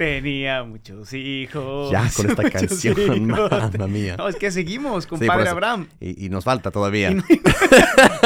[0.00, 1.90] tenía muchos hijos.
[1.92, 4.16] Ya con esta canción, mamma mía.
[4.16, 5.26] No, es que seguimos con Sí.
[5.28, 5.88] Abraham.
[6.00, 7.10] Y, y nos falta todavía.
[7.10, 7.24] Y no-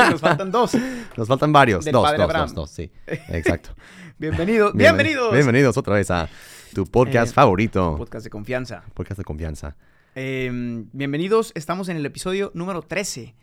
[0.09, 0.77] Nos faltan dos.
[1.17, 1.85] Nos faltan varios.
[1.85, 2.93] Del dos, dos, dos, dos, sí.
[3.09, 3.71] Exacto.
[4.19, 4.73] Bienvenidos.
[4.73, 5.33] Bienven- Bienvenidos.
[5.33, 6.29] Bienvenidos otra vez a
[6.75, 7.97] tu podcast Eh, favorito.
[7.99, 8.85] Podcast de confianza.
[8.95, 9.77] Podcast de confianza.
[10.15, 10.49] Eh,
[10.93, 13.35] bienvenidos, estamos en el episodio número 13.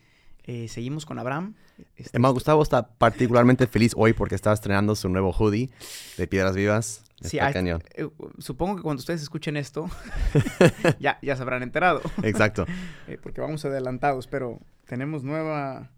[0.45, 1.55] Eh, seguimos con Abraham.
[1.97, 5.69] Este- Emma Gustavo está particularmente feliz hoy porque está estrenando su nuevo hoodie
[6.17, 7.03] de Piedras Vivas.
[7.21, 7.83] Sí, está cañón.
[7.93, 9.89] eh, supongo que cuando ustedes escuchen esto,
[10.99, 12.65] ya, ya se habrán enterado, Exacto.
[13.07, 15.91] eh, porque vamos adelantados, pero tenemos nueva,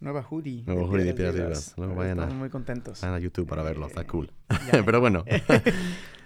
[0.00, 0.62] nueva hoodie.
[0.66, 1.74] Nuevo hoodie de Piedras Vivas.
[1.76, 3.00] Luego vayan a- Estamos muy contentos.
[3.00, 4.32] Vayan a YouTube para verlo, está Eh, cool.
[4.70, 5.24] Pero bueno,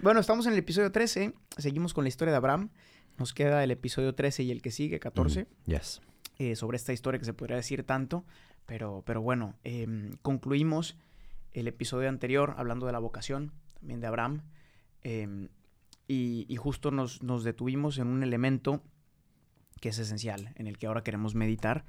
[0.00, 2.70] Bueno, estamos en el episodio 13, seguimos con la historia de Abraham.
[3.18, 5.46] Nos queda el episodio 13 y el que sigue, 14.
[5.64, 6.02] yes.
[6.38, 8.24] eh, sobre esta historia que se podría decir tanto,
[8.66, 10.98] pero, pero bueno, em, concluimos
[11.54, 14.42] el episodio anterior hablando de la vocación, también de Abraham,
[15.02, 15.48] em,
[16.08, 18.82] y, y justo nos, nos detuvimos en un elemento
[19.80, 21.84] que es esencial, en el que ahora queremos meditar,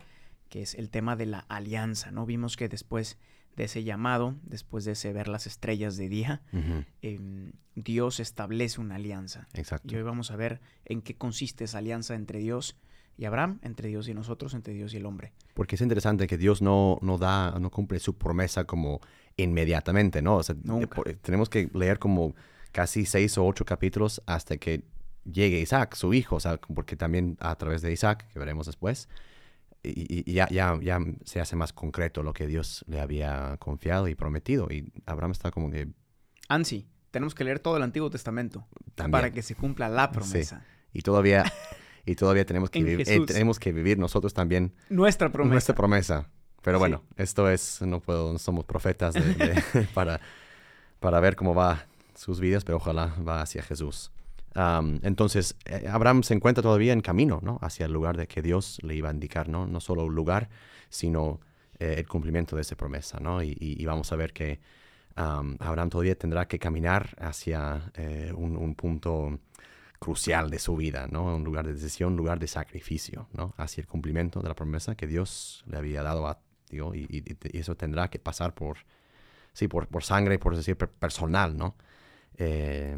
[0.49, 2.25] que es el tema de la alianza, ¿no?
[2.25, 3.17] Vimos que después
[3.55, 6.41] de ese llamado, después de ese ver las estrellas de día,
[7.02, 9.47] em, Dios establece una alianza.
[9.53, 9.93] Exacto.
[9.93, 12.77] Y hoy vamos a ver en qué consiste esa alianza entre Dios
[13.17, 15.33] y Abraham, entre Dios y nosotros, entre Dios y el hombre.
[15.55, 19.02] Porque es interesante que Dios no, no da, no cumple su promesa como
[19.38, 20.38] inmediatamente, ¿no?
[20.38, 20.55] O sea,
[21.21, 22.35] tenemos que leer como
[22.71, 24.83] casi seis o ocho capítulos hasta que
[25.31, 29.09] llegue Isaac, su hijo, o sea, porque también a través de Isaac, que veremos después,
[29.83, 34.15] y, ya, ya, ya se hace más concreto lo que Dios le había confiado y
[34.15, 34.67] prometido.
[34.70, 35.87] Y Abraham está como que
[36.49, 39.11] Ansi, tenemos que leer todo el Antiguo Testamento también.
[39.11, 40.65] para que se cumpla la promesa.
[40.93, 41.45] Y todavía,
[42.05, 45.53] y todavía tenemos que, En vivi- eh, tenemos que vivir nosotros también Nuestra promesa.
[45.53, 46.30] nuestra promesa.
[46.62, 46.80] Pero Sí.
[46.80, 49.56] bueno, esto es, no puedo, no somos profetas de- de-
[49.94, 50.20] para,
[51.00, 51.86] para ver cómo va
[52.16, 54.12] sus vidas, pero ojalá va hacia Jesús.
[54.56, 57.60] Am, entonces, eh, Abraham se encuentra todavía en camino, ¿no?
[57.62, 59.68] Hacia el lugar de que Dios le iba a indicar, ¿no?
[59.68, 60.50] No solo un lugar,
[60.90, 61.40] sino
[61.80, 63.44] eh, el cumplimiento de esa promesa, ¿no?
[63.44, 64.60] Y, y- y vamos a ver que
[65.16, 69.39] am, Abraham todavía tendrá que caminar hacia eh, un, un punto
[70.00, 71.36] crucial de su vida, ¿no?
[71.36, 73.54] Un lugar de decisión, un lugar de sacrificio, ¿no?
[73.58, 76.39] Hacia el cumplimiento de la promesa que Dios le había dado a,
[76.70, 78.78] digo, y, y- y eso tendrá que pasar por,
[79.54, 81.76] sí, por, por sangre, por decir, per- personal, ¿no?
[82.39, 82.95] Eh,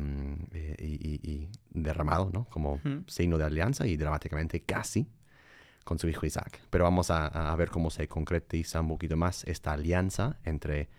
[0.51, 2.45] eh, y, y- derramado, ¿no?
[2.45, 5.07] Como signo de alianza y dramáticamente casi
[5.85, 6.59] con su hijo Isaac.
[6.69, 10.89] Pero vamos a, a ver cómo se concretiza un poquito más esta alianza entre,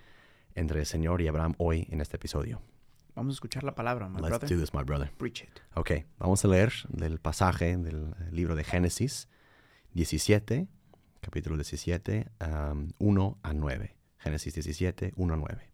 [0.54, 2.62] entre el Señor y Abraham hoy en este episodio.
[3.14, 4.48] Vamos a escuchar la palabra, my Let's brother.
[4.48, 5.12] do this, my brother.
[5.18, 5.50] Preach it.
[5.74, 9.28] Ok, vamos a leer del pasaje del libro de Génesis
[9.92, 10.66] 17,
[11.20, 12.26] capítulo 17,
[12.72, 13.96] um, 1 a 9.
[14.18, 15.70] Génesis 17, 1 a 9.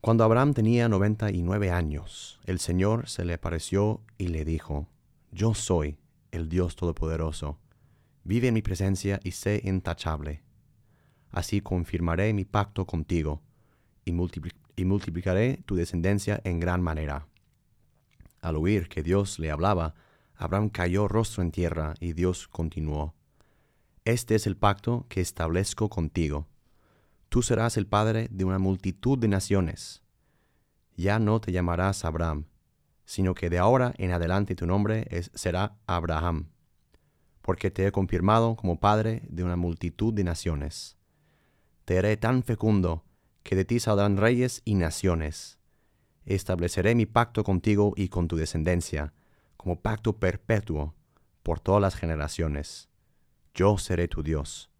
[0.00, 4.88] Cuando Abraham tenía 99 años, el Señor se le apareció y le dijo,
[5.30, 5.98] Yo soy
[6.30, 7.58] el Dios Todopoderoso,
[8.24, 10.42] vive en mi presencia y sé intachable.
[11.30, 13.42] Así confirmaré mi pacto contigo
[14.04, 14.12] y,
[14.76, 17.26] y multiplicaré tu descendencia en gran manera.
[18.40, 19.94] Al oír que Dios le hablaba,
[20.40, 23.14] Abraham cayó rostro en tierra y Dios continuó.
[24.06, 26.48] Este es el pacto que establezco contigo.
[27.28, 30.02] Tú serás el padre de una multitud de naciones.
[30.96, 32.46] Ya no te llamarás Abraham,
[33.04, 36.48] sino que de ahora en adelante tu nombre será Abraham,
[37.42, 40.96] porque te he confirmado como padre de una multitud de naciones.
[41.84, 43.04] Te haré tan fecundo
[43.42, 45.58] que de ti saldrán reyes y naciones.
[46.24, 49.12] Estableceré mi pacto contigo y con tu descendencia,
[49.60, 50.94] como pacto perpetuo
[51.42, 52.88] por todas las generaciones.
[53.52, 54.70] Yo seré tu Dios,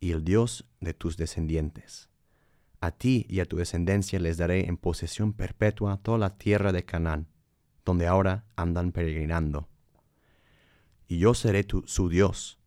[0.00, 2.08] y el Dios de tus descendientes.
[2.80, 6.84] A ti y a tu descendencia les daré en posesión perpetua toda la tierra de
[6.84, 7.28] Canaán,
[7.84, 9.68] donde ahora andan peregrinando.
[11.06, 12.58] Y yo seré tu, su Dios.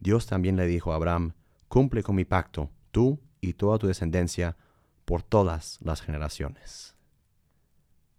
[0.00, 1.34] Dios también le dijo a Abraham,
[1.68, 4.56] cumple con mi pacto, tú y toda tu descendencia,
[5.04, 6.96] por todas las generaciones.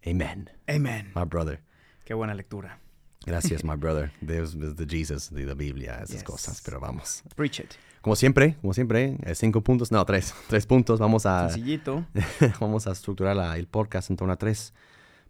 [0.02, 1.12] Amen, Amen.
[1.14, 1.62] my brother.
[2.10, 2.80] Qué buena lectura.
[3.24, 4.10] Gracias, my brother.
[4.20, 6.24] Dios de Jesus, de la Biblia, esas Yes.
[6.24, 7.22] cosas, pero vamos.
[7.36, 7.70] Preach it.
[8.00, 10.98] Como siempre, como siempre, eh, cinco puntos, no, tres, tres puntos.
[10.98, 12.04] Vamos a, Sencillito.
[12.60, 14.74] vamos a estructurar la- el podcast en torno a tres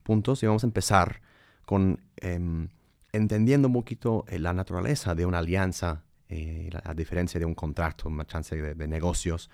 [0.02, 1.20] puntos y vamos a empezar
[1.66, 2.70] con em,
[3.12, 8.08] entendiendo un poquito eh, la naturaleza de una alianza, eh, la, diferencia de un contrato,
[8.08, 9.50] una chance de, negocios.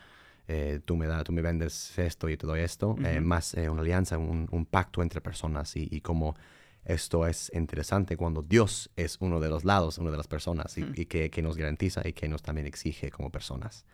[0.46, 4.16] Eh, tú, me da, tú me vendes esto y te doy esto, más una alianza,
[4.16, 6.36] un, pacto entre personas y, y cómo
[6.86, 11.06] esto es interesante cuando Dios es uno de los lados, una de las personas y,
[11.06, 13.84] que, que, nos garantiza y que nos también exige como personas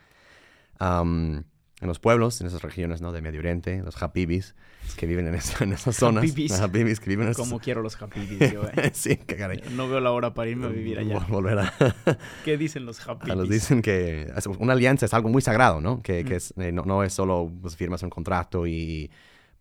[1.83, 3.11] en los pueblos, en esas regiones ¿no?
[3.11, 4.55] de Medio Oriente, los hapibis
[4.97, 6.23] que viven en, esas zonas.
[6.61, 7.01] Hapibis.
[7.01, 7.45] Que viven en esas...
[7.45, 8.93] Como quiero los hapibis yo, ¿eh?
[8.95, 9.63] sí, qué caray.
[9.73, 11.19] No veo la hora para irme a vivir allá.
[11.29, 11.75] Volver a...
[12.45, 13.35] ¿Qué dicen los hapibis?
[13.37, 16.03] Nos dicen que una alianza es algo muy sagrado, ¿no?
[16.03, 19.11] Que, que es, eh, no, no, es solo pues, firmas un contrato y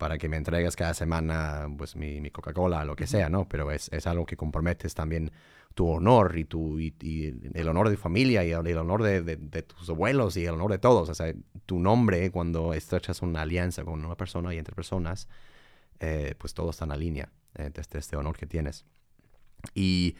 [0.02, 3.48] para que me entregues cada semana pues mi, mi Coca-Cola, lo que sea, ¿no?
[3.48, 5.30] Pero es, es algo que comprometes también
[5.76, 6.92] tu honor y, tu, y,
[7.54, 10.72] el honor de tu familia y el, honor de, de, tus abuelos y el honor
[10.72, 11.08] de todos.
[11.08, 11.32] O sea,
[11.66, 15.28] tu nombre cuando estrechas una alianza con una persona y entre personas,
[16.00, 18.84] eh, pues todo está en la línea eh, desde este honor que tienes.
[19.72, 20.16] Y,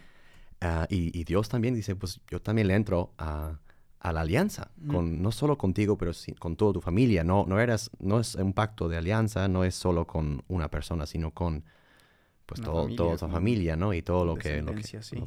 [0.60, 3.58] ah, y, y, Dios también dice, pues yo también le entro a,
[4.02, 6.10] a la alianza, con, no solo contigo, pero
[6.40, 7.22] con toda tu familia.
[7.22, 11.06] No, no, eras, no es un pacto de alianza, no es solo con una persona,
[11.06, 11.64] sino con
[12.46, 13.94] pues todo, toda tu familia, ¿no?
[13.94, 14.74] Y todo lo que, lo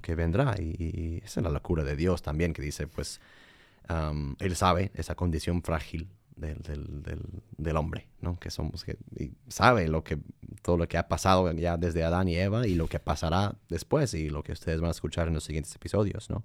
[0.01, 0.55] que, vendrá.
[0.59, 3.21] Y, esa es la locura de Dios también, que dice, pues,
[4.39, 7.21] Él sabe esa condición frágil del, del,
[7.57, 8.37] del, hombre, ¿no?
[8.37, 10.19] Que somos, que y sabe lo que,
[10.61, 14.13] todo lo que ha pasado ya desde Adán y Eva y lo que pasará después
[14.15, 16.43] y lo que ustedes van a escuchar en los siguientes episodios, ¿no?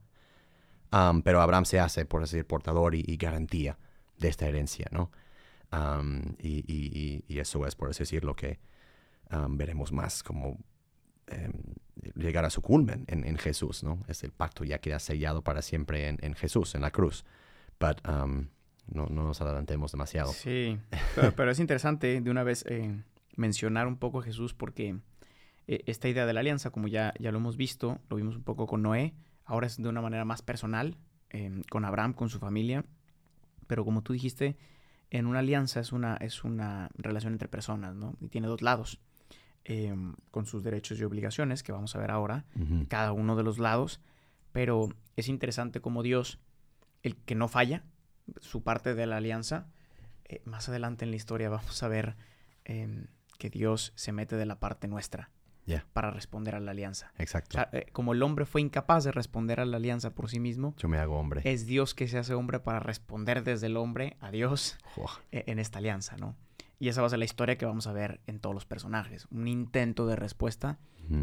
[1.24, 3.78] Pero Abraham se hace, por decir, portador y, garantía
[4.18, 5.10] de esta herencia, ¿no?
[6.38, 8.58] y, eso es, por decir, lo que
[9.50, 10.58] veremos más como
[11.28, 11.52] em,
[12.14, 14.02] llegar a su culmen en, Jesús, ¿no?
[14.08, 17.24] Es el pacto ya queda sellado para siempre en, Jesús, en la cruz.
[18.92, 20.32] No, no, nos adelantemos demasiado.
[20.32, 20.78] Sí,
[21.36, 23.02] pero, es interesante de una vez eh,
[23.36, 24.96] mencionar un poco a Jesús porque
[25.68, 28.42] eh, esta idea de la alianza, como ya, ya lo hemos visto, lo vimos un
[28.42, 29.14] poco con Noé,
[29.44, 30.96] ahora es de una manera más personal,
[31.30, 32.84] em, con Abraham, con su familia,
[33.66, 34.56] pero como tú dijiste,
[35.10, 38.16] en una alianza es una, es una relación entre personas, ¿no?
[38.20, 39.00] Y tiene dos lados,
[39.64, 42.44] em, con sus derechos y obligaciones, que vamos a ver ahora,
[42.88, 44.00] cada uno de los lados,
[44.52, 46.38] pero es interesante como Dios,
[47.02, 47.84] el que no falla,
[48.40, 49.68] su parte de la alianza,
[50.24, 52.16] eh, más adelante en la historia vamos a ver
[52.64, 53.06] em,
[53.38, 55.30] que Dios se mete de la parte nuestra
[55.92, 57.12] para responder a la alianza.
[57.18, 57.58] Exacto.
[57.72, 60.88] Eh, como el hombre fue incapaz de responder a la alianza por sí mismo, yo
[60.88, 61.42] me hago hombre.
[61.44, 64.78] Es Dios que se hace hombre para responder desde el hombre a Dios
[65.32, 66.36] e, en esta alianza, ¿no?
[66.78, 69.26] Y esa va a ser la historia que vamos a ver en todos los personajes.
[69.30, 70.78] Un intento de respuesta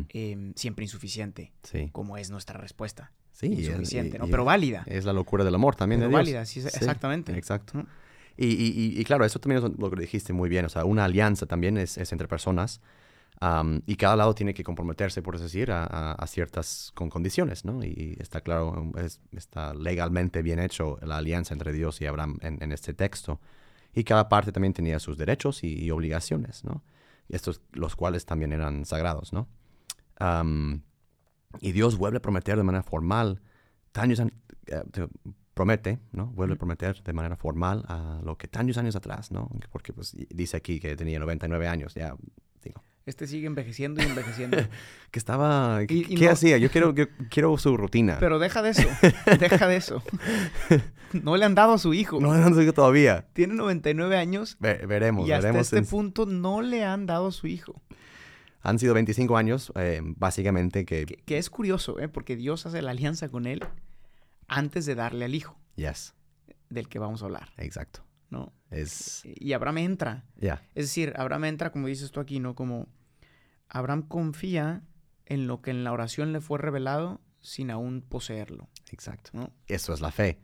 [0.09, 1.89] em, siempre insuficiente, sí.
[1.91, 3.11] como es nuestra respuesta.
[3.31, 4.27] Sí, insuficiente, ¿no?
[4.27, 4.83] Pero válida.
[4.85, 6.17] Es la locura del amor también de Dios.
[6.17, 7.35] válida, sí, exactamente.
[7.35, 7.85] Exacto.
[8.37, 10.65] Y, y, claro, eso también es lo que dijiste muy bien.
[10.65, 12.81] O sea, una alianza también es, es entre personas
[13.85, 17.83] y cada lado tiene que comprometerse, por decir, a, ciertas con condiciones, ¿no?
[17.83, 18.91] Y está claro,
[19.31, 23.39] está legalmente bien hecho la alianza entre Dios y Abraham en, este texto.
[23.93, 26.83] Y cada parte también tenía sus derechos y, obligaciones, ¿no?
[27.27, 29.47] Y estos, los cuales también eran sagrados, ¿no?
[31.61, 33.39] y Dios vuelve a prometer de manera formal,
[33.93, 34.83] años, eh,
[35.53, 36.27] promete, ¿no?
[36.27, 39.49] Vuelve a prometer de manera formal a lo que tantos años atrás, ¿no?
[39.71, 42.15] Porque pues dice aquí que tenía 99 años, ya
[43.07, 44.57] este sigue envejeciendo y envejeciendo.
[45.11, 45.79] que estaba...
[45.87, 46.57] ¿Qué, hacía?
[46.57, 46.93] Yo quiero,
[47.29, 48.17] quiero su rutina.
[48.19, 48.87] Pero deja de eso.
[49.39, 50.03] deja de eso.
[51.13, 52.19] No le han dado a su hijo.
[52.19, 53.25] No le han dado a su hijo todavía.
[53.31, 54.57] Tiene 99 años.
[54.59, 55.71] veremos, y hasta veremos.
[55.71, 57.81] este punto no le han dado a su hijo.
[58.61, 61.05] Han sido 25 años, eh, básicamente, que...
[61.05, 61.37] que...
[61.37, 62.09] es curioso, ¿eh?
[62.09, 63.63] Porque Dios hace la alianza con él
[64.49, 65.57] antes de darle al hijo.
[65.77, 66.13] Yes.
[66.69, 67.53] Del que vamos a hablar.
[67.55, 68.03] Exacto.
[68.29, 68.51] ¿No?
[68.69, 69.21] Es...
[69.23, 70.25] Y Abraham entra.
[70.35, 70.61] Ya.
[70.75, 72.53] Es decir, Abraham entra, como dices tú aquí, ¿no?
[72.53, 72.89] Como
[73.69, 74.83] Abraham confía
[75.25, 78.67] en lo que en la oración le fue revelado sin aún poseerlo.
[78.91, 79.51] Exacto.
[79.67, 80.39] Eso es la fe.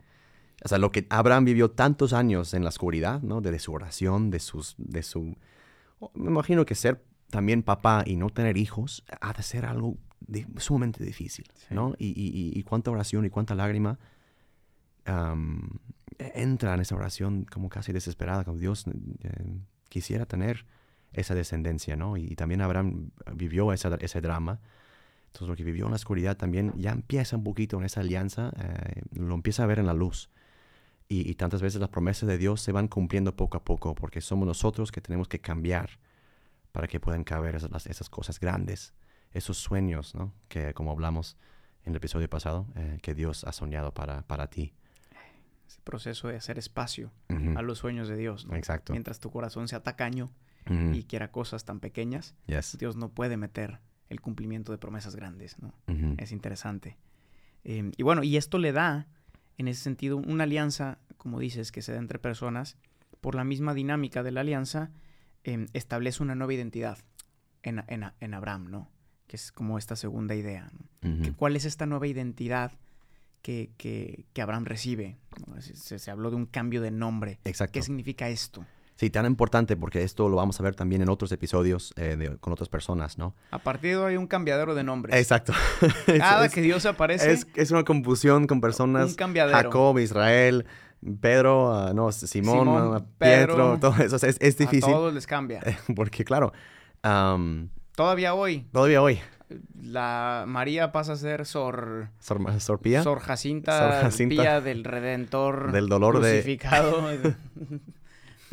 [0.64, 3.40] O sea, lo que Abraham vivió tantos años en la oscuridad, ¿no?
[3.40, 5.36] De, su oración, de, sus, de su...
[6.14, 9.98] Me imagino que ser también papá y no tener hijos ha de ser algo
[10.58, 11.94] sumamente difícil, ¿no?
[11.98, 13.98] Y, cuánta oración y cuánta lágrima
[16.18, 20.64] entra en esa oración como casi desesperada, como Dios eh, quisiera tener
[21.14, 22.16] esa descendencia, ¿no?
[22.16, 24.60] Y, también Abraham vivió ese drama.
[25.26, 28.52] Entonces lo que vivió en la oscuridad también ya empieza un poquito en esa alianza,
[28.56, 30.30] eh, lo empieza a ver en la luz.
[31.08, 34.46] Y, tantas veces las promesas de Dios se van cumpliendo poco a poco, porque somos
[34.46, 35.90] nosotros que tenemos que cambiar
[36.72, 38.94] para que puedan caber esas, esas cosas grandes,
[39.32, 40.32] esos sueños, ¿no?
[40.48, 41.36] Que como hablamos
[41.84, 44.72] en el episodio pasado, eh, que Dios ha soñado para, para ti.
[45.66, 47.10] Ese proceso de hacer espacio
[47.56, 48.56] a los sueños de Dios, ¿no?
[48.56, 48.92] Exacto.
[48.92, 50.30] Mientras tu corazón sea tacaño
[50.94, 52.76] Y quiera cosas tan pequeñas, Yes.
[52.78, 55.74] Dios no puede meter el cumplimiento de promesas grandes, ¿no?
[56.18, 56.96] Es interesante.
[57.64, 59.06] Eh, y bueno, y esto le da,
[59.58, 62.76] en ese sentido, una alianza, como dices, que se da entre personas,
[63.20, 64.90] por la misma dinámica de la alianza,
[65.44, 66.98] eh, establece una nueva identidad
[67.62, 68.90] en, en- en Abraham, ¿no?
[69.26, 71.10] Que es como esta segunda idea, ¿no?
[71.10, 71.22] Ujú.
[71.22, 72.72] que ¿Cuál es esta nueva identidad
[73.42, 75.16] que, que- que Abraham recibe?
[75.46, 75.60] ¿no?
[75.60, 77.38] Se, se- se habló de un cambio de nombre.
[77.44, 77.72] Exacto.
[77.72, 78.64] ¿Qué significa esto?
[78.96, 82.36] Sí, tan importante porque esto lo vamos a ver también en otros episodios eh, de-
[82.38, 83.34] con otras personas, ¿no?
[83.50, 85.16] A partir de hoy hay un cambiadero de nombres.
[85.16, 85.52] Exacto.
[86.06, 89.10] Cada es, que Dios aparece, es, es una confusión con personas.
[89.10, 89.56] un cambiadero.
[89.58, 90.64] Jacob, Israel,
[91.20, 94.16] Pedro, ah, no, Simón, Simón, ah, Pedro, Pietro, todo eso.
[94.16, 95.60] Es, es a difícil todos les cambia.
[95.96, 96.52] porque, claro,
[97.96, 99.20] Todavía hoy, todavía hoy,
[99.80, 104.84] la María pasa a ser Sor, Sor, Sor Pía, Sor Jacinta, Sor Jacinta, Pía del
[104.84, 107.02] Redentor del dolor de- crucificado.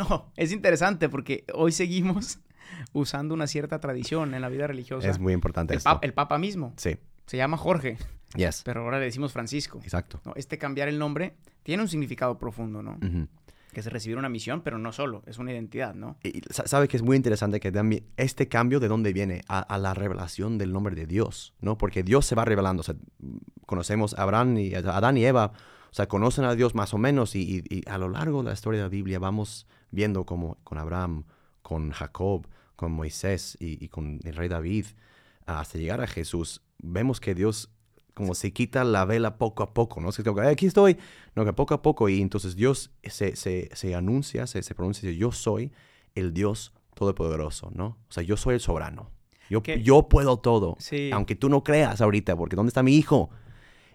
[0.09, 2.39] no, es interesante porque hoy seguimos
[2.93, 5.09] usando una cierta tradición en la vida religiosa.
[5.09, 5.89] es muy importante el, esto.
[5.89, 7.97] papa, el Papa mismo Sí, se llama Jorge,
[8.35, 9.79] yes, pero ahora le decimos Francisco.
[9.83, 10.21] exacto.
[10.25, 10.33] ¿no?
[10.35, 12.97] Este cambiar el nombre tiene un significado profundo, ¿no?
[13.73, 16.17] Que es recibir una misión, pero no solo, es una identidad, ¿no?
[16.23, 19.59] Y sa- sabe que es muy interesante que también este cambio de dónde viene a,
[19.59, 21.77] a la revelación del nombre de Dios, ¿no?
[21.77, 22.81] Porque Dios se va revelando.
[22.81, 22.95] O sea,
[23.65, 25.53] conocemos a Abraham y a Adán y Eva,
[25.89, 28.49] o sea, conocen a Dios más o menos y, y- y a lo largo de
[28.49, 31.25] la historia de la Biblia vamos viendo como con Abraham,
[31.61, 34.85] con Jacob, con Moisés y, y con el rey David,
[35.45, 37.69] hasta llegar a Jesús, vemos que Dios
[38.13, 40.09] como se quita la vela poco a poco, ¿no?
[40.09, 40.97] Es como que, "Ay, aquí estoy,
[41.33, 45.07] no, que poco a poco, y entonces Dios se, se, se anuncia, se, se pronuncia,
[45.07, 45.71] dice, yo soy
[46.13, 47.97] el Dios todopoderoso, ¿no?
[48.09, 49.09] O sea, yo soy el soberano.
[49.49, 51.09] Yo, yo puedo todo, Sí.
[51.13, 53.29] aunque tú no creas ahorita, porque ¿dónde está mi hijo?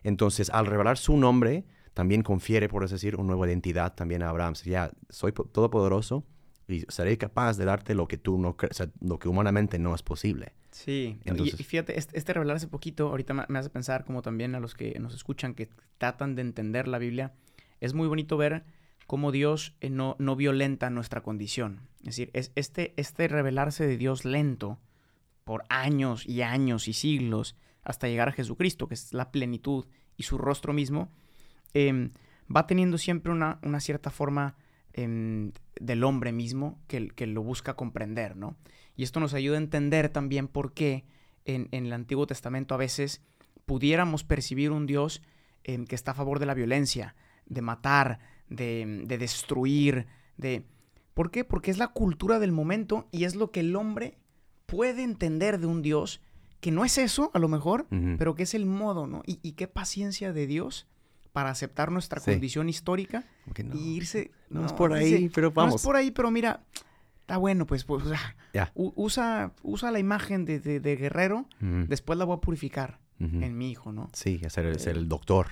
[0.02, 1.64] Entonces, al revelar su nombre,
[1.96, 4.52] también confiere, por así decir, una nueva identidad también a Abraham.
[4.66, 6.24] Ya soy po- todopoderoso
[6.68, 9.78] y seré capaz de darte lo que tú no crees, o sea, lo que humanamente
[9.78, 10.52] no es posible.
[10.70, 14.20] Sí, y- Entonces- y, fíjate, este, este revelarse poquito, ahorita me, me hace pensar como
[14.20, 17.32] también a los que nos escuchan, que tratan de entender la Biblia,
[17.80, 18.64] es muy bonito ver
[19.06, 21.80] cómo Dios eh, no, no violenta nuestra condición.
[22.00, 24.78] Es decir, es este, este revelarse de Dios lento
[25.44, 29.86] por años y años y siglos hasta llegar a Jesucristo, que es la plenitud
[30.18, 31.10] y su rostro mismo,
[31.76, 32.10] em,
[32.54, 34.56] va teniendo siempre una, una cierta forma
[34.94, 38.56] em, del hombre mismo que, que lo busca comprender, ¿no?
[38.96, 41.04] Y esto nos ayuda a entender también por qué
[41.44, 43.20] en, en el Antiguo Testamento a veces
[43.66, 45.22] pudiéramos percibir un Dios
[45.64, 47.14] em, que está a favor de la violencia,
[47.44, 50.06] de matar, de, de destruir,
[50.38, 50.64] de...
[51.12, 51.44] ¿Por qué?
[51.44, 54.18] Porque es la cultura del momento y es lo que el hombre
[54.64, 56.22] puede entender de un Dios
[56.60, 57.86] que no es eso, a lo mejor,
[58.18, 59.22] pero que es el modo, ¿no?
[59.26, 60.86] Y, y qué paciencia de Dios
[61.36, 62.30] para aceptar nuestra Sí.
[62.30, 63.22] condición histórica
[63.62, 64.30] no, y irse...
[64.48, 65.74] no es por ahí, dice, pero No vamos.
[65.74, 66.62] es por ahí, pero mira,
[67.20, 72.18] está bueno, pues, pues o sea, usa, usa la imagen de, de- de guerrero, después
[72.18, 74.08] la voy a purificar en mi hijo, ¿no?
[74.14, 75.48] Sí, ser, ser el doctor,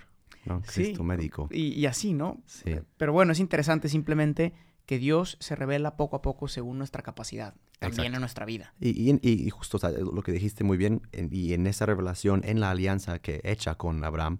[0.47, 0.63] ¿no?
[0.67, 0.85] Sí.
[0.85, 1.49] Cristo médico.
[1.51, 2.41] Y, y así, ¿no?
[2.47, 2.77] Sí.
[2.97, 4.55] Pero bueno, es interesante simplemente
[4.87, 8.15] que Dios se revela poco a poco según nuestra capacidad, también Exacto.
[8.17, 8.73] en nuestra vida.
[8.81, 11.67] Y, y, y- y justo o sea, lo que dijiste muy bien, en- y en
[11.67, 14.39] esa revelación, en la alianza que hecha con Abraham,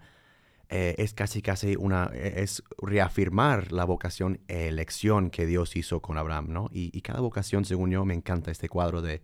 [0.69, 6.19] eh, es casi casi una, eh, es reafirmar la vocación, elección que Dios hizo con
[6.19, 6.69] Abraham, ¿no?
[6.73, 9.23] Y, y cada vocación, según yo, me encanta este cuadro de,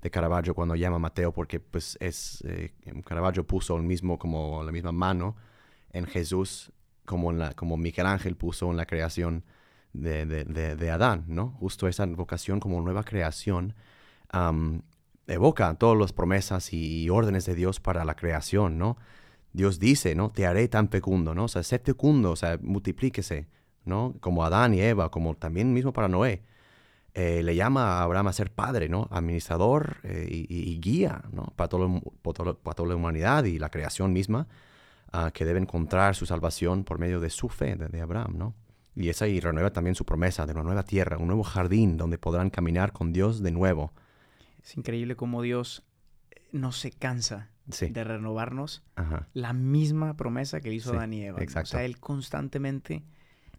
[0.00, 2.72] de Caravaggio cuando llama Mateo, porque pues es, eh,
[3.04, 5.36] Caravaggio puso el mismo, como la misma mano
[5.92, 6.72] en Jesús,
[7.04, 9.44] como, en la, como Miguel Ángel puso en la creación
[9.92, 10.44] de, de,
[10.76, 11.50] de- Adán, ¿no?
[11.58, 13.74] Justo esa vocación como nueva creación
[15.26, 18.96] evoca todas las promesas y órdenes de Dios para la creación, ¿no?
[19.52, 20.30] Dios dice, ¿no?
[20.30, 21.44] Te haré tan fecundo, ¿no?
[21.44, 23.48] O sea, sé fecundo, o sea, multiplíquese,
[23.84, 24.14] ¿no?
[24.20, 26.42] Como Adán y Eva, como también mismo para Noé.
[27.14, 29.08] Eh, le llama a Abraham a ser padre, ¿no?
[29.10, 31.52] Administrador eh, y, guía, ¿no?
[31.56, 34.46] Para, todo, todo- toda la humanidad y la creación misma,
[35.12, 38.54] ah, que debe encontrar su salvación por medio de su fe, de, de Abraham, ¿no?
[38.94, 42.18] Y esa y renueva también su promesa de una nueva tierra, un nuevo jardín donde
[42.18, 43.92] podrán caminar con Dios de nuevo.
[44.62, 45.82] Es increíble cómo Dios
[46.52, 47.88] no se cansa Sí.
[47.88, 49.28] de renovarnos Ajá.
[49.32, 51.38] la misma promesa que le hizo Sí, Adán y Eva.
[51.38, 51.42] ¿no?
[51.44, 51.68] exacto.
[51.68, 53.02] O sea, Él constantemente,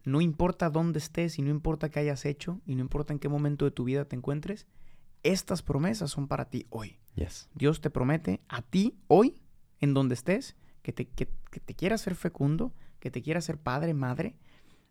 [0.03, 3.29] no importa dónde estés y no importa qué hayas hecho y no importa en qué
[3.29, 4.67] momento de tu vida te encuentres,
[5.23, 6.97] estas promesas son para ti hoy.
[7.15, 7.49] Yes.
[7.53, 9.41] Dios te promete a ti hoy,
[9.79, 13.57] en donde estés, que te, que, que te quiera ser fecundo, que te quiera ser
[13.59, 14.35] padre, madre,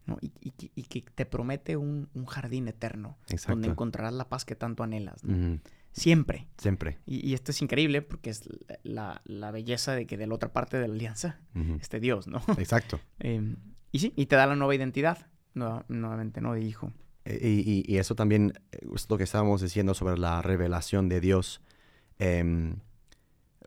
[0.07, 0.19] ¿no?
[0.21, 3.53] y, y que- y que te promete un, un jardín eterno, Exacto.
[3.53, 5.23] donde encontrarás la paz que tanto anhelas.
[5.93, 6.47] Siempre.
[6.57, 6.99] Siempre.
[7.07, 8.49] Y, y esto es increíble porque es
[8.83, 11.75] la, la belleza de que de la otra parte de la alianza Ujú.
[11.81, 12.43] esté Dios, ¿no?
[12.59, 13.01] Exacto.
[13.21, 13.55] Eh,
[13.93, 16.55] y sí, y te da la nueva identidad, nueva- nuevamente, ¿no?
[16.55, 16.93] De hijo.
[17.27, 21.61] y, y, eso también es lo que estábamos diciendo sobre la revelación de Dios.
[22.19, 22.77] Em,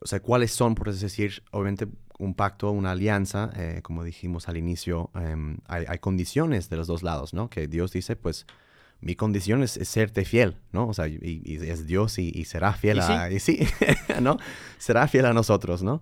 [0.01, 1.87] o sea, cuáles son, por así decir, obviamente
[2.19, 6.87] un pacto, una alianza, eh, como dijimos al inicio, em, hay, hay, condiciones de los
[6.87, 7.49] dos lados, ¿no?
[7.49, 8.45] Que Dios dice, pues,
[9.03, 10.87] mi condición es, serte fiel, ¿no?
[10.87, 13.29] O sea, y, es Dios y, será fiel a...
[13.31, 13.59] Y sí,
[14.21, 14.37] ¿no?
[14.77, 16.01] Será fiel a nosotros, ¿no?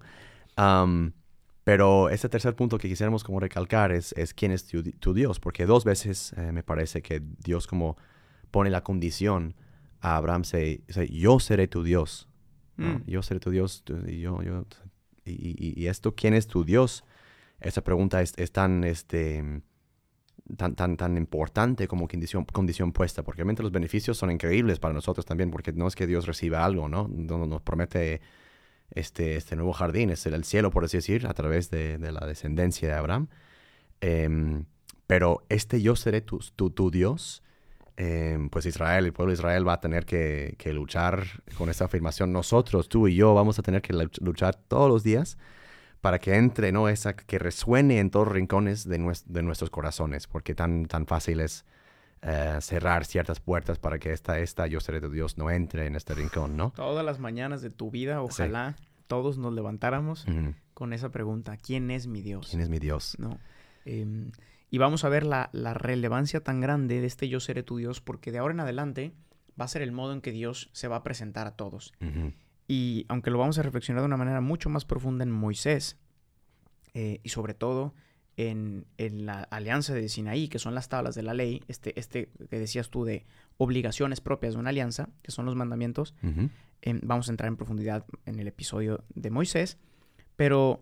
[1.64, 5.66] pero ese tercer punto que quisiéramos como recalcar es, es quién es tu, Dios, porque
[5.66, 7.98] dos veces eh, me parece que Dios como
[8.52, 9.56] pone la condición
[10.02, 12.28] a Abraham, se, yo seré tu Dios,
[12.78, 13.08] mm.
[13.08, 14.66] Yo seré tu Dios y yo, yo,
[15.26, 17.04] y, esto, ¿quién es tu Dios?
[17.60, 19.62] Esa pregunta es, es tan, este,
[20.58, 24.94] tan, tan, tan importante como condición, condición puesta, porque obviamente los beneficios son increíbles para
[24.94, 27.08] nosotros también, porque no es que Dios reciba algo, ¿no?
[27.08, 28.22] Nos promete
[28.92, 32.26] este, este nuevo jardín, es el cielo, por así decir, a través de, de la
[32.26, 33.28] descendencia de Abraham.
[34.02, 34.66] Em,
[35.08, 37.44] pero este yo seré tu, tu, Dios,
[37.98, 41.26] em, pues Israel, el pueblo de Israel va a tener que, que, luchar
[41.58, 42.32] con esta afirmación.
[42.32, 45.38] Nosotros, tú y yo, vamos a tener que luchar todos los días
[46.02, 46.90] para que entre, ¿no?
[46.90, 51.40] Esa, que resuene en todos los rincones de, de nuestros corazones, porque tan, tan fácil
[51.40, 51.64] es
[52.24, 55.96] eh, cerrar ciertas puertas para que esta, esta yo seré de Dios no entre en
[55.96, 56.72] este rincón, ¿no?
[56.72, 58.76] Todas las mañanas de tu vida, ojalá
[59.08, 60.26] todos nos levantáramos
[60.74, 62.48] con esa pregunta, ¿quién es mi Dios?
[62.50, 63.16] ¿Quién es mi Dios?
[63.20, 63.40] ¿No?
[63.86, 64.32] Em,
[64.70, 68.02] y vamos a ver la, la, relevancia tan grande de este yo seré tu Dios,
[68.02, 69.14] porque de ahora en adelante
[69.60, 71.94] va a ser el modo en que Dios se va a presentar a todos.
[72.72, 75.98] Y aunque lo vamos a reflexionar de una manera mucho más profunda en Moisés,
[76.94, 77.94] eh, y sobre todo
[78.38, 82.60] en, la alianza de Sinaí, que son las tablas de la ley, este, este que
[82.60, 83.26] decías tú de
[83.58, 86.16] obligaciones propias de una alianza, que son los mandamientos,
[86.82, 89.78] em, vamos a entrar en profundidad en el episodio de Moisés,
[90.38, 90.82] pero,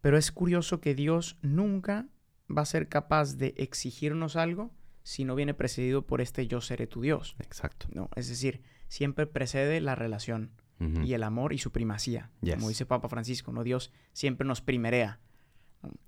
[0.00, 2.08] pero es curioso que Dios nunca
[2.48, 6.86] va a ser capaz de exigirnos algo si no viene precedido por este yo seré
[6.86, 7.36] tu Dios.
[7.40, 7.88] Exacto.
[7.92, 8.08] ¿no?
[8.16, 12.30] Es decir, siempre precede la relación y el amor y su primacía.
[12.40, 13.64] Como dice Papa Francisco, ¿no?
[13.64, 15.20] Dios siempre nos primerea.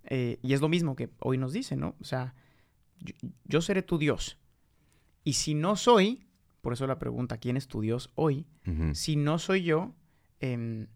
[0.04, 1.94] Eh, y es lo mismo que hoy nos dice, ¿no?
[2.00, 2.34] O sea,
[3.44, 4.38] yo, seré tu Dios.
[5.24, 6.26] Y si no soy,
[6.60, 8.46] por eso la pregunta, ¿quién es tu Dios hoy?
[8.92, 9.94] Si no soy yo,
[10.40, 10.88] em,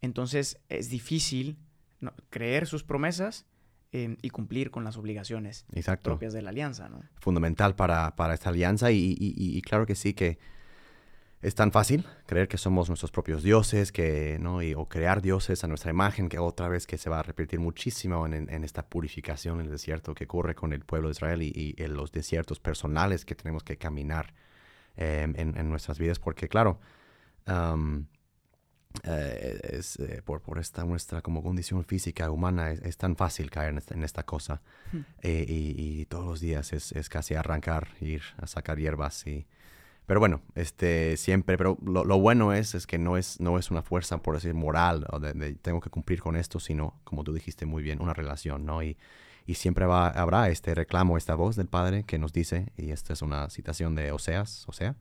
[0.00, 1.58] entonces es difícil
[2.30, 3.44] creer sus promesas
[3.92, 5.66] em, y cumplir con las obligaciones
[6.02, 7.02] propias de la alianza, ¿no?
[7.16, 10.38] Fundamental para, esta alianza y, claro que sí que
[11.42, 14.58] es tan fácil creer que somos nuestros propios dioses, que, ¿no?
[14.76, 18.26] o crear dioses a nuestra imagen, que otra vez que se va a repetir muchísimo
[18.26, 21.94] en, esta purificación en el desierto que ocurre con el pueblo de Israel y, en
[21.94, 24.34] los desiertos personales que tenemos que caminar
[24.96, 26.78] em, en, nuestras vidas, porque claro,
[29.04, 33.80] eh, es, eh, por, por, esta nuestra como condición física humana es, tan fácil caer
[33.90, 34.60] en esta, cosa
[34.92, 34.98] hmm.
[35.22, 39.46] eh, y, todos los días es, es casi arrancar, ir a sacar hierbas y
[40.10, 43.80] pero bueno, este, siempre, pero lo, bueno es, es que no es, no es una
[43.80, 47.64] fuerza, por decir, moral, o de, tengo que cumplir con esto, sino, como tú dijiste
[47.64, 48.82] muy bien, una relación, ¿no?
[48.82, 48.98] Y,
[49.46, 53.12] y siempre va, habrá este reclamo, esta voz del Padre que nos dice, y esta
[53.12, 54.96] es una citación de Oseas, Osea,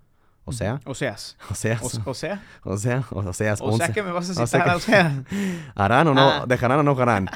[0.46, 0.80] Osea.
[0.86, 1.38] Oseas.
[1.50, 1.82] Oseas.
[1.82, 2.44] O, sea.
[2.64, 3.04] Osea.
[3.10, 3.62] Oseas.
[3.64, 5.24] O sea que me vas a citar o sea,
[5.74, 6.22] ¿Harán o no?
[6.22, 6.46] Ah.
[6.48, 7.28] ¿Dejarán o no harán?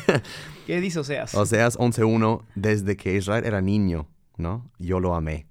[0.64, 1.34] ¿Qué dice Oseas?
[1.34, 2.44] Oseas 11.1.
[2.54, 4.70] Desde que Israel era niño, ¿no?
[4.78, 5.49] Yo lo amé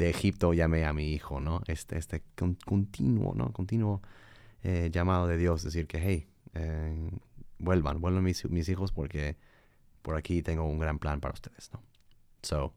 [0.00, 1.60] de Egipto llamé a mi hijo, ¿no?
[1.66, 2.22] Este, este
[2.64, 3.52] continuo, ¿no?
[3.52, 4.00] Continuo
[4.62, 7.10] eh, llamado de Dios, decir que, hey, eh,
[7.58, 9.36] vuelvan, vuelvan mis, mis, hijos porque
[10.00, 11.82] por aquí tengo un gran plan para ustedes, ¿no?
[12.42, 12.72] So,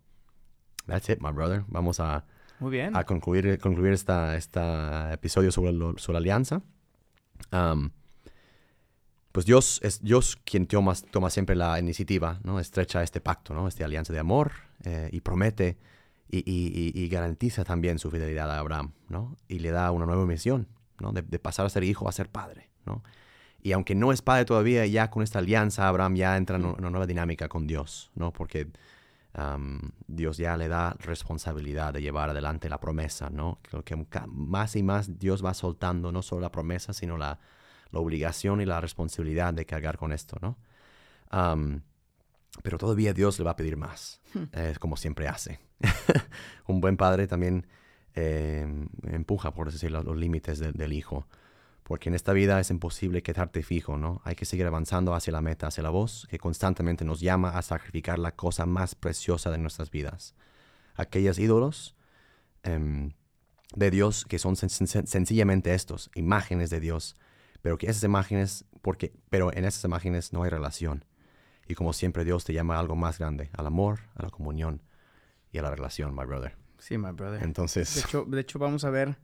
[0.86, 1.64] that's it, my brother.
[1.68, 2.26] Vamos a,
[2.60, 2.94] Muy bien.
[2.94, 4.36] a concluir, concluir esta,
[5.14, 6.62] episodio sobre, sobre la alianza.
[7.54, 7.92] Um,
[9.32, 12.60] pues Dios es Dios quien toma, toma siempre la iniciativa, ¿no?
[12.60, 13.70] Estrecha este pacto, ¿no?
[13.70, 14.52] Esta alianza de amor
[14.84, 15.78] eh, y promete
[16.30, 19.38] y, garantiza también su fidelidad a Abraham, ¿no?
[19.48, 20.68] Y le da una nueva misión,
[21.00, 21.12] ¿no?
[21.12, 23.04] De, pasar a ser hijo a ser padre, ¿no?
[23.62, 26.90] Y aunque no es padre todavía, ya con esta alianza, Abraham ya entra en una
[26.90, 28.34] nueva dinámica con Dios, ¿no?
[28.34, 28.68] Porque
[30.06, 33.60] Dios ya le da responsabilidad de llevar adelante la promesa, ¿no?
[33.64, 33.96] Creo que
[34.28, 37.40] más y más Dios va soltando no solo la promesa, sino la,
[37.92, 40.58] la obligación y la responsabilidad de cargar con esto, ¿no?
[42.62, 44.44] Pero todavía Dios le va a pedir más, hmm.
[44.52, 45.60] es como siempre hace.
[46.68, 47.66] un buen padre también
[48.16, 48.68] eh,
[49.04, 51.28] empuja, por decirlo, los límites del hijo.
[51.84, 54.22] Porque en esta vida es imposible quedarte fijo, ¿no?
[54.24, 57.62] Hay que seguir avanzando hacia la meta, hacia la voz que constantemente nos llama a
[57.62, 60.34] sacrificar la cosa más preciosa de nuestras vidas.
[60.96, 61.98] Aquellos ídolos
[62.64, 63.12] em,
[63.76, 67.18] de Dios que son sencillamente estos, imágenes de Dios,
[67.62, 71.04] pero que esas imágenes, porque, pero en esas imágenes no hay relación.
[71.68, 74.82] Y como siempre Dios te llama a algo más grande, al amor, a la comunión,
[75.52, 76.56] y a la relación, my brother.
[76.80, 77.40] Sí, my brother.
[77.40, 79.18] De Entonces, hecho, de hecho vamos a ver,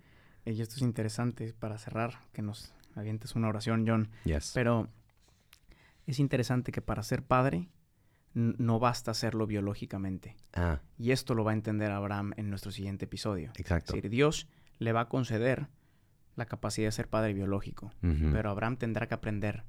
[0.46, 4.10] eh, y esto es interesante para cerrar, que nos avientes una oración, John.
[4.26, 4.52] yes.
[4.54, 4.88] Pero
[6.08, 7.70] es interesante que para ser padre
[8.34, 10.38] no basta serlo biológicamente.
[10.54, 13.52] Ah, Y esto lo va a entender Abraham en nuestro siguiente episodio.
[13.56, 13.94] Es exacto.
[13.94, 14.48] decir, Dios
[14.78, 15.68] le va a conceder
[16.36, 19.64] la capacidad de ser padre biológico, pero Abraham tendrá que aprender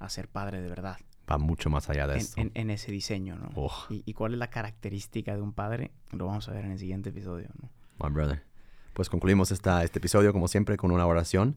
[0.00, 0.98] a ser padre de verdad
[1.30, 2.40] Va mucho más allá de en, esto.
[2.40, 3.50] en- en ese diseño, ¿no?
[3.54, 5.90] Oh, Y, y cuál es la característica de un padre?
[6.12, 7.68] Lo vamos a ver en el siguiente episodio, ¿no?
[8.02, 8.42] my brother.
[8.94, 11.56] Pues concluimos esta, este episodio, como siempre, con una oración.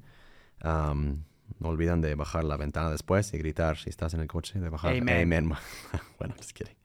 [0.59, 1.23] Am,
[1.59, 4.69] no olvidan de bajar la ventana después y gritar si estás en el coche, de
[4.69, 4.95] bajar.
[4.95, 5.51] Amen.
[6.19, 6.75] bueno, just kidding.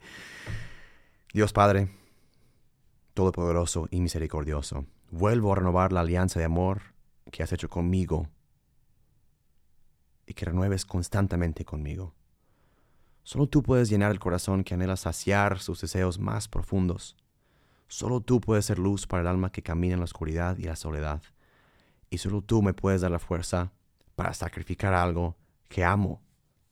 [1.33, 1.89] Dios Padre,
[3.15, 6.83] Todopoderoso y Misericordioso, vuelvo a renovar la alianza de amor
[7.31, 8.29] que has hecho conmigo
[10.27, 12.15] y que renueves constantemente conmigo.
[13.27, 17.17] Solo tú puedes llenar el corazón que anhela saciar sus deseos más profundos.
[17.89, 20.77] Solo tú puedes ser luz para el alma que camina en la oscuridad y la
[20.77, 21.21] soledad.
[22.09, 23.73] Y solo tú me puedes dar la fuerza
[24.15, 25.35] para sacrificar algo
[25.69, 26.23] que amo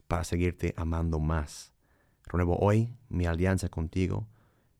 [0.06, 1.72] para seguirte amando más.
[2.22, 4.28] Renuevo hoy mi alianza contigo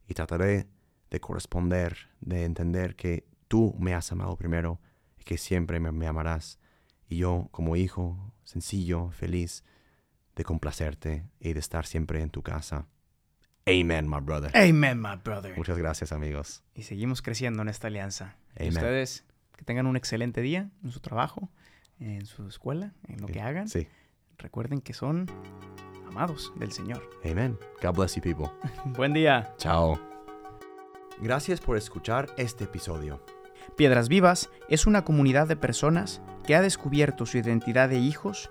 [0.06, 0.68] y trataré
[1.10, 4.78] de corresponder, de entender que tú me has amado primero
[5.18, 6.60] y que siempre me, me amarás.
[7.08, 9.64] Y yo, como hijo sencillo, feliz,
[10.36, 12.86] de complacerte y de estar siempre en tu casa.
[13.66, 14.50] Amen, my brother.
[14.54, 15.56] Amen, my brother.
[15.56, 16.62] Muchas gracias, amigos.
[16.74, 18.36] Y seguimos creciendo en esta alianza.
[18.56, 18.76] Y Amen.
[18.76, 19.24] ustedes
[19.56, 21.48] que tengan un excelente día en su trabajo,
[21.98, 23.68] en su escuela, en lo que hagan.
[23.68, 23.88] Sí.
[24.36, 25.30] Recuerden que son
[26.06, 27.08] amados del Señor.
[27.24, 27.58] Amen.
[27.82, 28.50] God bless you, people.
[28.96, 29.54] Buen día.
[29.56, 29.98] Chao.
[31.20, 33.24] Gracias por escuchar este episodio.
[33.76, 38.50] Piedras Vivas es una comunidad de personas que ha descubierto su identidad de hijos